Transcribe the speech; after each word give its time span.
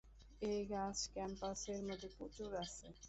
এই 0.41 0.61
গাছ 0.71 0.97
ক্যাম্পাসের 1.13 1.79
মধ্যে 1.87 2.09
প্রচুর 2.17 2.49
আছে। 2.63 2.87